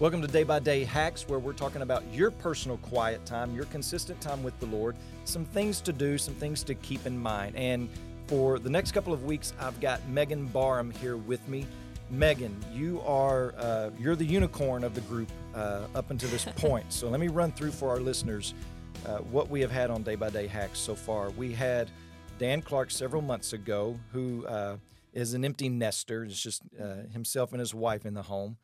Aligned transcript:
Welcome 0.00 0.22
to 0.22 0.26
Day 0.26 0.42
by 0.42 0.58
Day 0.58 0.82
Hacks, 0.82 1.28
where 1.28 1.38
we're 1.38 1.52
talking 1.52 1.82
about 1.82 2.02
your 2.12 2.32
personal 2.32 2.78
quiet 2.78 3.24
time, 3.24 3.54
your 3.54 3.66
consistent 3.66 4.20
time 4.20 4.42
with 4.42 4.58
the 4.58 4.66
Lord, 4.66 4.96
some 5.24 5.44
things 5.44 5.80
to 5.82 5.92
do, 5.92 6.18
some 6.18 6.34
things 6.34 6.64
to 6.64 6.74
keep 6.74 7.06
in 7.06 7.16
mind. 7.16 7.54
And 7.54 7.88
for 8.26 8.58
the 8.58 8.68
next 8.68 8.90
couple 8.90 9.12
of 9.12 9.22
weeks, 9.22 9.52
I've 9.60 9.80
got 9.80 10.04
Megan 10.08 10.46
Barham 10.46 10.90
here 10.90 11.16
with 11.16 11.46
me. 11.46 11.64
Megan, 12.10 12.56
you 12.72 13.02
are 13.06 13.54
uh, 13.56 13.90
you're 13.96 14.16
the 14.16 14.24
unicorn 14.24 14.82
of 14.82 14.96
the 14.96 15.00
group 15.02 15.30
uh, 15.54 15.82
up 15.94 16.10
until 16.10 16.28
this 16.30 16.44
point. 16.56 16.92
so 16.92 17.08
let 17.08 17.20
me 17.20 17.28
run 17.28 17.52
through 17.52 17.70
for 17.70 17.88
our 17.90 18.00
listeners 18.00 18.52
uh, 19.06 19.18
what 19.18 19.48
we 19.48 19.60
have 19.60 19.70
had 19.70 19.90
on 19.90 20.02
Day 20.02 20.16
by 20.16 20.28
Day 20.28 20.48
Hacks 20.48 20.80
so 20.80 20.96
far. 20.96 21.30
We 21.30 21.52
had 21.52 21.88
Dan 22.40 22.62
Clark 22.62 22.90
several 22.90 23.22
months 23.22 23.52
ago, 23.52 24.00
who 24.10 24.44
uh, 24.46 24.76
is 25.12 25.34
an 25.34 25.44
empty 25.44 25.68
nester. 25.68 26.24
It's 26.24 26.42
just 26.42 26.62
uh, 26.82 27.06
himself 27.12 27.52
and 27.52 27.60
his 27.60 27.72
wife 27.72 28.04
in 28.04 28.14
the 28.14 28.22
home. 28.22 28.56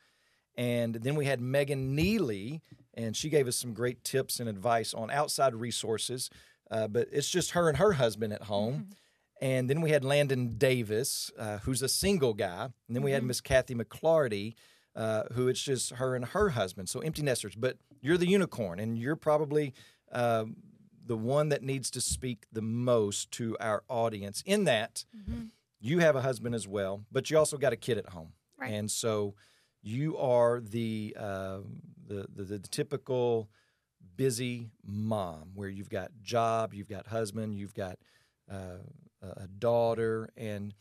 And 0.60 0.96
then 0.96 1.14
we 1.14 1.24
had 1.24 1.40
Megan 1.40 1.94
Neely, 1.94 2.60
and 2.92 3.16
she 3.16 3.30
gave 3.30 3.48
us 3.48 3.56
some 3.56 3.72
great 3.72 4.04
tips 4.04 4.40
and 4.40 4.48
advice 4.48 4.92
on 4.92 5.10
outside 5.10 5.54
resources. 5.54 6.28
Uh, 6.70 6.86
but 6.86 7.08
it's 7.10 7.30
just 7.30 7.52
her 7.52 7.70
and 7.70 7.78
her 7.78 7.92
husband 7.92 8.34
at 8.34 8.42
home. 8.42 8.74
Mm-hmm. 8.74 8.92
And 9.40 9.70
then 9.70 9.80
we 9.80 9.88
had 9.90 10.04
Landon 10.04 10.58
Davis, 10.58 11.30
uh, 11.38 11.58
who's 11.58 11.80
a 11.80 11.88
single 11.88 12.34
guy. 12.34 12.64
And 12.64 12.94
then 12.94 13.02
we 13.02 13.12
had 13.12 13.22
mm-hmm. 13.22 13.28
Miss 13.28 13.40
Kathy 13.40 13.74
McClarty, 13.74 14.52
uh, 14.94 15.22
who 15.32 15.48
it's 15.48 15.62
just 15.62 15.92
her 15.94 16.14
and 16.14 16.26
her 16.26 16.50
husband. 16.50 16.90
So 16.90 17.00
empty 17.00 17.22
nesters. 17.22 17.54
But 17.54 17.78
you're 18.02 18.18
the 18.18 18.28
unicorn, 18.28 18.80
and 18.80 18.98
you're 18.98 19.16
probably 19.16 19.72
uh, 20.12 20.44
the 21.06 21.16
one 21.16 21.48
that 21.48 21.62
needs 21.62 21.90
to 21.92 22.02
speak 22.02 22.44
the 22.52 22.60
most 22.60 23.30
to 23.32 23.56
our 23.60 23.82
audience 23.88 24.42
in 24.44 24.64
that 24.64 25.06
mm-hmm. 25.16 25.44
you 25.80 26.00
have 26.00 26.16
a 26.16 26.20
husband 26.20 26.54
as 26.54 26.68
well, 26.68 27.02
but 27.10 27.30
you 27.30 27.38
also 27.38 27.56
got 27.56 27.72
a 27.72 27.76
kid 27.76 27.96
at 27.96 28.10
home. 28.10 28.34
Right. 28.58 28.72
And 28.72 28.90
so 28.90 29.36
you 29.82 30.16
are 30.18 30.60
the, 30.60 31.16
uh, 31.18 31.58
the, 32.06 32.26
the, 32.34 32.44
the 32.44 32.58
typical 32.58 33.48
busy 34.16 34.70
mom 34.84 35.50
where 35.54 35.68
you've 35.68 35.88
got 35.90 36.10
job, 36.22 36.74
you've 36.74 36.88
got 36.88 37.06
husband, 37.06 37.54
you've 37.54 37.74
got 37.74 37.98
uh, 38.50 38.78
a 39.22 39.46
daughter, 39.46 40.28
and 40.36 40.74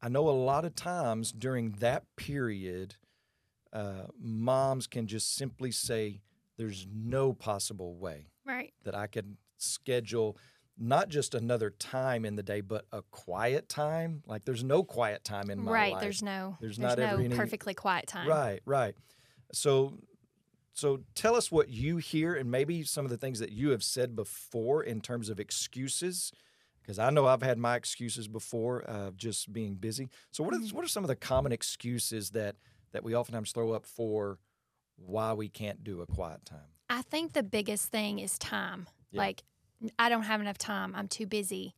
I 0.00 0.08
know 0.08 0.28
a 0.28 0.30
lot 0.30 0.64
of 0.64 0.74
times 0.74 1.32
during 1.32 1.72
that 1.80 2.04
period, 2.16 2.96
uh, 3.72 4.06
moms 4.20 4.86
can 4.86 5.06
just 5.06 5.34
simply 5.34 5.70
say, 5.72 6.20
"There's 6.56 6.86
no 6.90 7.32
possible 7.32 7.96
way 7.96 8.28
right. 8.44 8.72
that 8.84 8.94
I 8.94 9.06
can 9.06 9.38
schedule." 9.56 10.36
Not 10.78 11.08
just 11.08 11.34
another 11.34 11.70
time 11.70 12.24
in 12.24 12.36
the 12.36 12.42
day, 12.42 12.60
but 12.60 12.86
a 12.92 13.02
quiet 13.02 13.68
time. 13.68 14.22
Like 14.26 14.44
there's 14.44 14.64
no 14.64 14.82
quiet 14.82 15.24
time 15.24 15.50
in 15.50 15.58
my 15.60 15.70
right, 15.70 15.80
life. 15.80 15.94
Right. 15.94 16.00
There's 16.02 16.22
no. 16.22 16.56
There's, 16.60 16.76
there's 16.76 16.96
not 16.96 16.98
no 16.98 17.16
any, 17.16 17.34
perfectly 17.34 17.74
quiet 17.74 18.06
time. 18.06 18.28
Right. 18.28 18.60
Right. 18.64 18.94
So, 19.52 19.94
so 20.72 21.00
tell 21.14 21.34
us 21.34 21.50
what 21.50 21.68
you 21.70 21.96
hear, 21.96 22.34
and 22.34 22.50
maybe 22.50 22.82
some 22.82 23.04
of 23.04 23.10
the 23.10 23.16
things 23.16 23.38
that 23.38 23.52
you 23.52 23.70
have 23.70 23.82
said 23.82 24.14
before 24.14 24.82
in 24.82 25.00
terms 25.00 25.30
of 25.30 25.40
excuses. 25.40 26.32
Because 26.82 26.98
I 27.00 27.10
know 27.10 27.26
I've 27.26 27.42
had 27.42 27.58
my 27.58 27.74
excuses 27.74 28.28
before 28.28 28.82
of 28.82 29.16
just 29.16 29.52
being 29.52 29.74
busy. 29.74 30.08
So, 30.30 30.44
what 30.44 30.54
are 30.54 30.58
mm-hmm. 30.58 30.76
what 30.76 30.84
are 30.84 30.88
some 30.88 31.02
of 31.04 31.08
the 31.08 31.16
common 31.16 31.52
excuses 31.52 32.30
that 32.30 32.56
that 32.92 33.02
we 33.02 33.14
oftentimes 33.14 33.52
throw 33.52 33.72
up 33.72 33.86
for 33.86 34.38
why 34.96 35.32
we 35.32 35.48
can't 35.48 35.82
do 35.82 36.00
a 36.02 36.06
quiet 36.06 36.44
time? 36.44 36.68
I 36.88 37.02
think 37.02 37.32
the 37.32 37.42
biggest 37.42 37.90
thing 37.90 38.20
is 38.20 38.38
time. 38.38 38.86
Yeah. 39.10 39.22
Like 39.22 39.42
I 39.98 40.08
don't 40.08 40.22
have 40.22 40.40
enough 40.40 40.58
time. 40.58 40.94
I'm 40.94 41.08
too 41.08 41.26
busy. 41.26 41.74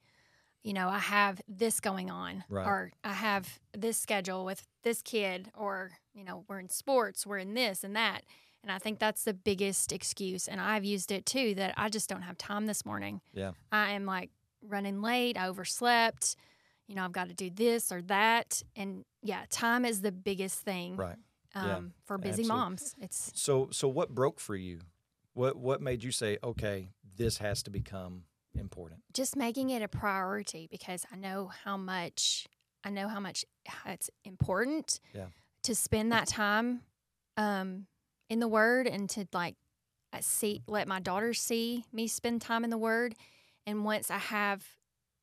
You 0.63 0.73
know, 0.73 0.89
I 0.89 0.99
have 0.99 1.41
this 1.49 1.81
going 1.81 2.11
on, 2.11 2.45
right. 2.49 2.67
or 2.67 2.93
I 3.05 3.13
have 3.13 3.59
this 3.73 3.97
schedule 3.97 4.45
with 4.45 4.67
this 4.83 5.03
kid, 5.03 5.51
or, 5.57 5.93
you 6.15 6.25
know, 6.25 6.45
we're 6.49 6.59
in 6.59 6.69
sports, 6.69 7.27
we're 7.27 7.39
in 7.39 7.55
this 7.55 7.85
and 7.85 7.97
that. 7.97 8.23
And 8.63 8.73
I 8.73 8.79
think 8.79 8.99
that's 8.99 9.25
the 9.25 9.33
biggest 9.35 9.93
excuse. 9.93 10.49
And 10.49 10.61
I've 10.61 10.85
used 10.85 11.13
it 11.13 11.25
too 11.27 11.55
that 11.55 11.75
I 11.77 11.89
just 11.89 12.09
don't 12.09 12.23
have 12.23 12.37
time 12.37 12.67
this 12.67 12.85
morning. 12.85 13.21
Yeah. 13.33 13.53
I 13.71 13.93
am 13.93 14.05
like 14.05 14.31
running 14.63 15.01
late, 15.01 15.39
I 15.39 15.47
overslept. 15.47 16.37
You 16.89 16.95
know, 16.95 17.05
I've 17.05 17.13
got 17.13 17.29
to 17.29 17.35
do 17.35 17.51
this 17.51 17.93
or 17.93 18.03
that. 18.03 18.63
And 18.75 19.05
yeah, 19.23 19.45
time 19.51 19.85
is 19.85 20.01
the 20.01 20.13
biggest 20.13 20.59
thing. 20.61 20.97
Right. 20.97 21.17
Um, 21.55 21.67
yeah, 21.67 21.81
for 22.05 22.19
busy 22.19 22.43
absolutely. 22.43 22.49
moms. 22.49 22.95
It's 23.01 23.33
so 23.35 23.69
so 23.71 23.89
what 23.89 24.15
broke 24.15 24.39
for 24.41 24.57
you? 24.57 24.81
What 25.39 25.57
what 25.57 25.81
made 25.81 26.03
you 26.03 26.11
say, 26.11 26.37
okay, 26.43 26.89
this 27.17 27.39
has 27.39 27.63
to 27.63 27.71
become 27.71 28.25
important? 28.55 29.03
Just 29.13 29.37
making 29.37 29.71
it 29.71 29.83
a 29.83 29.87
priority 29.87 30.67
because 30.69 31.07
I 31.13 31.17
know 31.17 31.53
how 31.65 31.77
much 31.77 32.49
I 32.83 32.91
know 32.91 33.07
how 33.07 33.21
much 33.21 33.45
it's 33.87 34.11
important 34.25 34.99
yeah. 35.15 35.27
to 35.63 35.77
spend 35.77 36.11
that 36.11 36.27
time 36.27 36.81
um, 37.37 37.87
in 38.29 38.41
the 38.41 38.49
Word 38.49 38.89
and 38.89 39.09
to 39.11 39.29
like 39.33 39.55
see 40.21 40.65
let 40.67 40.89
my 40.89 40.99
daughters 40.99 41.41
see 41.41 41.85
me 41.93 42.09
spend 42.09 42.43
time 42.43 42.65
in 42.65 42.71
the 42.71 42.77
Word. 42.77 43.15
And 43.65 43.85
once 43.85 44.11
I 44.11 44.19
have, 44.19 44.65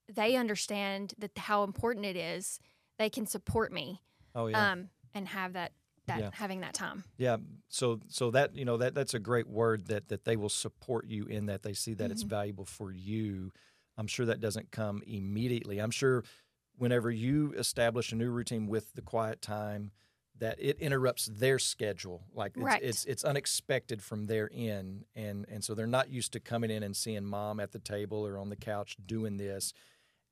they 0.07 0.37
understand 0.37 1.13
that 1.17 1.37
how 1.37 1.63
important 1.63 2.05
it 2.05 2.15
is. 2.15 2.61
They 2.97 3.09
can 3.09 3.25
support 3.25 3.73
me. 3.73 4.01
Oh 4.33 4.47
yeah. 4.47 4.71
Um, 4.71 4.91
and 5.13 5.27
have 5.27 5.51
that 5.53 5.73
that 6.07 6.19
yeah. 6.19 6.29
having 6.33 6.61
that 6.61 6.73
time. 6.73 7.03
Yeah. 7.17 7.37
So 7.69 7.99
so 8.07 8.31
that 8.31 8.55
you 8.55 8.65
know 8.65 8.77
that 8.77 8.93
that's 8.93 9.13
a 9.13 9.19
great 9.19 9.47
word 9.47 9.87
that 9.87 10.09
that 10.09 10.25
they 10.25 10.35
will 10.35 10.49
support 10.49 11.07
you 11.07 11.25
in 11.25 11.47
that 11.47 11.63
they 11.63 11.73
see 11.73 11.93
that 11.95 12.05
mm-hmm. 12.05 12.11
it's 12.11 12.23
valuable 12.23 12.65
for 12.65 12.91
you. 12.91 13.51
I'm 13.97 14.07
sure 14.07 14.25
that 14.25 14.41
doesn't 14.41 14.71
come 14.71 15.01
immediately. 15.07 15.79
I'm 15.79 15.91
sure 15.91 16.23
whenever 16.77 17.09
you 17.09 17.53
establish 17.57 18.11
a 18.11 18.15
new 18.15 18.29
routine 18.29 18.67
with 18.67 18.93
the 18.93 19.01
quiet 19.01 19.41
time 19.41 19.91
that 20.39 20.57
it 20.59 20.77
interrupts 20.79 21.27
their 21.27 21.57
schedule 21.57 22.23
like 22.33 22.51
it's, 22.55 22.65
right. 22.65 22.83
it's 22.83 23.05
it's 23.05 23.23
unexpected 23.23 24.01
from 24.01 24.25
their 24.25 24.49
end 24.53 25.05
and 25.15 25.45
and 25.49 25.63
so 25.63 25.73
they're 25.73 25.87
not 25.87 26.09
used 26.09 26.33
to 26.33 26.39
coming 26.39 26.69
in 26.69 26.83
and 26.83 26.95
seeing 26.95 27.23
mom 27.23 27.59
at 27.59 27.71
the 27.71 27.79
table 27.79 28.25
or 28.25 28.37
on 28.37 28.49
the 28.49 28.55
couch 28.55 28.97
doing 29.05 29.37
this 29.37 29.73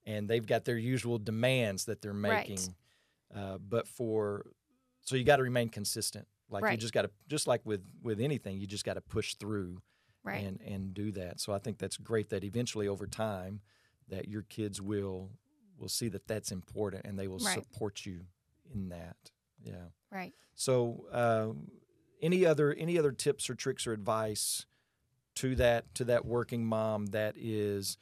and 0.06 0.28
they've 0.28 0.46
got 0.46 0.66
their 0.66 0.78
usual 0.78 1.18
demands 1.18 1.86
that 1.86 2.02
they're 2.02 2.14
making 2.14 2.60
right. 3.34 3.42
uh, 3.42 3.58
but 3.58 3.88
for 3.88 4.46
so 5.04 5.16
you 5.16 5.24
got 5.24 5.38
to 5.38 5.44
remain 5.44 5.70
consistent. 5.70 6.28
Like 6.50 6.64
right. 6.64 6.72
you 6.72 6.78
just 6.78 6.94
got 6.94 7.04
to, 7.04 7.12
just 7.28 7.48
like 7.48 7.62
with 7.66 7.82
with 8.02 8.20
anything, 8.20 8.60
you 8.60 8.68
just 8.68 8.86
got 8.86 8.94
to 8.94 9.02
push 9.02 9.36
through 9.36 9.82
right. 10.24 10.44
and 10.44 10.62
and 10.62 10.94
do 10.94 11.12
that. 11.14 11.40
So 11.40 11.54
I 11.54 11.60
think 11.60 11.78
that's 11.78 11.98
great 11.98 12.30
that 12.30 12.44
eventually 12.44 12.88
over 12.88 13.08
time, 13.08 13.62
that 14.10 14.28
your 14.28 14.44
kids 14.44 14.82
will 14.82 15.32
will 15.78 15.90
see 15.90 16.10
that 16.10 16.28
that's 16.28 16.52
important 16.52 17.06
and 17.06 17.18
they 17.18 17.28
will 17.28 17.40
right. 17.40 17.56
support 17.56 18.06
you 18.06 18.22
in 18.74 18.90
that. 18.90 19.18
Yeah. 19.64 19.88
Right. 20.12 20.34
So 20.56 21.06
uh, 21.12 21.50
any 22.22 22.46
other 22.46 22.74
any 22.74 22.98
other 22.98 23.12
tips 23.12 23.50
or 23.50 23.56
tricks 23.56 23.88
or 23.88 23.94
advice 23.94 24.66
to 25.36 25.56
that 25.56 25.94
to 25.96 26.06
that 26.06 26.26
working 26.26 26.66
mom 26.66 27.08
that 27.08 27.36
is 27.38 27.98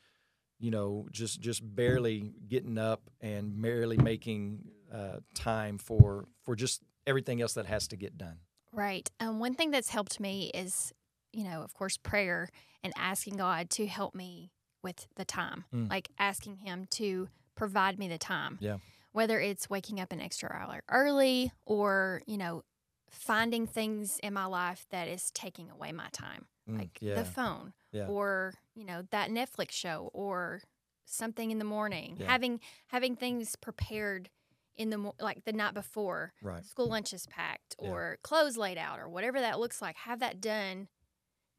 you 0.59 0.69
know 0.69 1.07
just 1.11 1.39
just 1.39 1.61
barely 1.75 2.33
getting 2.47 2.77
up 2.77 3.09
and 3.21 3.59
barely 3.61 3.97
making 3.97 4.59
uh, 4.93 5.17
time 5.33 5.77
for 5.77 6.27
for 6.43 6.55
just 6.55 6.83
everything 7.07 7.41
else 7.41 7.53
that 7.53 7.65
has 7.65 7.87
to 7.89 7.95
get 7.95 8.17
done. 8.17 8.37
Right. 8.73 9.09
Um, 9.19 9.39
one 9.39 9.53
thing 9.53 9.71
that's 9.71 9.89
helped 9.89 10.19
me 10.19 10.51
is, 10.53 10.93
you 11.33 11.43
know, 11.43 11.61
of 11.61 11.73
course, 11.73 11.97
prayer 11.97 12.49
and 12.83 12.93
asking 12.97 13.37
God 13.37 13.69
to 13.71 13.87
help 13.87 14.15
me 14.15 14.51
with 14.83 15.07
the 15.15 15.25
time, 15.25 15.65
mm. 15.73 15.89
like 15.89 16.09
asking 16.17 16.57
Him 16.57 16.87
to 16.91 17.27
provide 17.55 17.99
me 17.99 18.07
the 18.07 18.17
time. 18.17 18.57
Yeah. 18.61 18.77
Whether 19.11 19.39
it's 19.39 19.69
waking 19.69 19.99
up 19.99 20.13
an 20.13 20.21
extra 20.21 20.49
hour 20.53 20.83
early 20.89 21.51
or, 21.65 22.21
you 22.25 22.37
know, 22.37 22.63
finding 23.09 23.67
things 23.67 24.19
in 24.23 24.33
my 24.33 24.45
life 24.45 24.85
that 24.89 25.09
is 25.09 25.31
taking 25.31 25.69
away 25.69 25.91
my 25.91 26.07
time, 26.13 26.45
mm, 26.69 26.79
like 26.79 26.97
yeah. 27.01 27.15
the 27.15 27.25
phone 27.25 27.73
yeah. 27.91 28.07
or, 28.07 28.53
you 28.73 28.85
know, 28.85 29.03
that 29.11 29.29
Netflix 29.29 29.71
show 29.71 30.09
or 30.13 30.61
something 31.05 31.51
in 31.51 31.59
the 31.59 31.65
morning, 31.65 32.15
yeah. 32.19 32.27
having 32.27 32.61
having 32.87 33.17
things 33.17 33.57
prepared 33.57 34.29
in 34.77 34.89
the 34.89 35.11
like 35.19 35.43
the 35.45 35.53
night 35.53 35.73
before 35.73 36.33
right. 36.41 36.65
school 36.65 36.87
lunch 36.87 37.13
is 37.13 37.25
packed 37.27 37.75
yeah. 37.81 37.89
or 37.89 38.17
clothes 38.23 38.57
laid 38.57 38.77
out 38.77 38.99
or 38.99 39.09
whatever 39.09 39.39
that 39.39 39.59
looks 39.59 39.81
like 39.81 39.95
have 39.95 40.19
that 40.19 40.41
done 40.41 40.87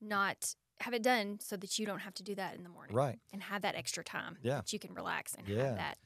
not 0.00 0.55
have 0.81 0.94
it 0.94 1.03
done 1.03 1.38
so 1.41 1.56
that 1.56 1.79
you 1.79 1.87
don't 1.87 2.00
have 2.00 2.14
to 2.14 2.23
do 2.23 2.35
that 2.35 2.56
in 2.56 2.62
the 2.62 2.69
morning 2.69 2.94
right 2.94 3.19
and 3.32 3.43
have 3.43 3.62
that 3.62 3.75
extra 3.75 4.03
time 4.03 4.37
yeah 4.43 4.56
that 4.56 4.73
you 4.73 4.79
can 4.79 4.94
relax 4.94 5.35
and 5.35 5.47
yeah. 5.49 5.67
have 5.67 5.76
that 5.76 5.99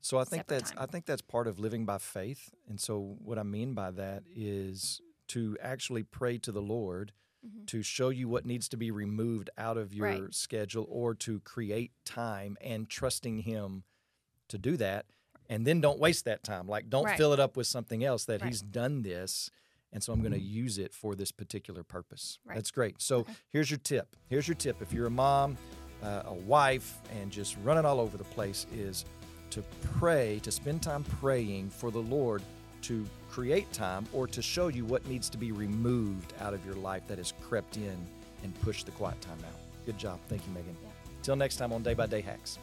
so 0.00 0.18
i 0.18 0.24
think 0.24 0.46
that's 0.46 0.70
time. 0.70 0.82
i 0.82 0.86
think 0.86 1.04
that's 1.04 1.22
part 1.22 1.46
of 1.46 1.58
living 1.58 1.84
by 1.84 1.98
faith 1.98 2.50
and 2.68 2.80
so 2.80 3.16
what 3.22 3.38
i 3.38 3.42
mean 3.42 3.74
by 3.74 3.90
that 3.90 4.22
is 4.34 5.00
to 5.28 5.56
actually 5.60 6.02
pray 6.02 6.38
to 6.38 6.52
the 6.52 6.62
lord 6.62 7.12
mm-hmm. 7.44 7.64
to 7.66 7.82
show 7.82 8.08
you 8.08 8.28
what 8.28 8.46
needs 8.46 8.68
to 8.68 8.76
be 8.76 8.90
removed 8.90 9.50
out 9.58 9.76
of 9.76 9.92
your 9.92 10.06
right. 10.06 10.34
schedule 10.34 10.86
or 10.88 11.14
to 11.14 11.40
create 11.40 11.92
time 12.04 12.56
and 12.60 12.88
trusting 12.88 13.38
him 13.38 13.82
to 14.48 14.56
do 14.56 14.76
that 14.76 15.06
and 15.48 15.66
then 15.66 15.80
don't 15.80 15.98
waste 15.98 16.24
that 16.24 16.42
time. 16.42 16.66
Like, 16.66 16.90
don't 16.90 17.04
right. 17.04 17.16
fill 17.16 17.32
it 17.32 17.40
up 17.40 17.56
with 17.56 17.66
something 17.66 18.04
else 18.04 18.24
that 18.26 18.40
right. 18.40 18.48
he's 18.48 18.60
done 18.60 19.02
this. 19.02 19.50
And 19.92 20.02
so 20.02 20.12
I'm 20.12 20.20
going 20.20 20.32
to 20.32 20.40
use 20.40 20.78
it 20.78 20.92
for 20.92 21.14
this 21.14 21.32
particular 21.32 21.82
purpose. 21.82 22.38
Right. 22.44 22.56
That's 22.56 22.70
great. 22.70 23.00
So 23.00 23.18
okay. 23.18 23.32
here's 23.52 23.70
your 23.70 23.78
tip. 23.78 24.16
Here's 24.28 24.46
your 24.46 24.56
tip. 24.56 24.82
If 24.82 24.92
you're 24.92 25.06
a 25.06 25.10
mom, 25.10 25.56
uh, 26.02 26.22
a 26.26 26.34
wife, 26.34 26.98
and 27.20 27.30
just 27.30 27.56
running 27.62 27.84
all 27.84 28.00
over 28.00 28.18
the 28.18 28.24
place, 28.24 28.66
is 28.74 29.04
to 29.50 29.62
pray, 29.98 30.40
to 30.42 30.50
spend 30.50 30.82
time 30.82 31.04
praying 31.20 31.70
for 31.70 31.90
the 31.90 32.00
Lord 32.00 32.42
to 32.82 33.06
create 33.30 33.72
time 33.72 34.06
or 34.12 34.26
to 34.26 34.42
show 34.42 34.68
you 34.68 34.84
what 34.84 35.06
needs 35.06 35.28
to 35.30 35.38
be 35.38 35.50
removed 35.52 36.34
out 36.40 36.54
of 36.54 36.64
your 36.64 36.76
life 36.76 37.02
that 37.08 37.18
has 37.18 37.32
crept 37.40 37.76
in 37.76 37.96
and 38.42 38.60
pushed 38.60 38.86
the 38.86 38.92
quiet 38.92 39.20
time 39.20 39.38
out. 39.46 39.58
Good 39.86 39.98
job. 39.98 40.18
Thank 40.28 40.46
you, 40.46 40.52
Megan. 40.52 40.76
Yeah. 40.82 40.90
Till 41.22 41.36
next 41.36 41.56
time 41.56 41.72
on 41.72 41.82
Day 41.82 41.94
by 41.94 42.06
Day 42.06 42.20
Hacks. 42.20 42.58